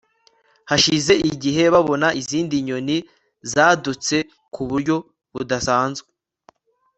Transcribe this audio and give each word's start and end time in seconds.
hashize 0.69 1.13
igihe, 1.31 1.63
babona 1.73 2.07
izindi 2.21 2.55
nyoni 2.67 2.97
zadutse 3.51 4.15
ku 4.53 4.61
buryo 4.69 4.95
budasanzwe 5.33 6.09